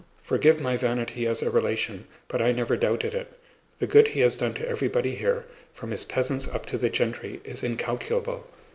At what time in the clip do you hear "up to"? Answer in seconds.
6.47-6.79